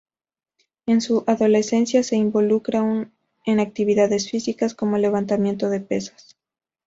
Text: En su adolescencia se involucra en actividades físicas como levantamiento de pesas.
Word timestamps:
En 0.87 0.99
su 1.01 1.23
adolescencia 1.27 2.01
se 2.01 2.15
involucra 2.15 2.79
en 3.45 3.59
actividades 3.59 4.31
físicas 4.31 4.73
como 4.73 4.97
levantamiento 4.97 5.69
de 5.69 5.79
pesas. 5.79 6.35